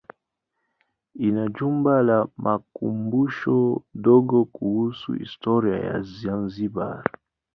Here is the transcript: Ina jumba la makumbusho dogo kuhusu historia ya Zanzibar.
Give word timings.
Ina 1.27 1.43
jumba 1.55 1.93
la 2.09 2.17
makumbusho 2.45 3.57
dogo 4.05 4.39
kuhusu 4.55 5.07
historia 5.21 5.77
ya 5.87 5.95
Zanzibar. 6.17 7.03